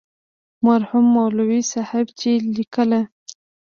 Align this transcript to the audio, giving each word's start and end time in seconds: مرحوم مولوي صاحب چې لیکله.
مرحوم 0.65 1.05
مولوي 1.15 1.61
صاحب 1.71 2.07
چې 2.19 2.31
لیکله. 2.55 3.01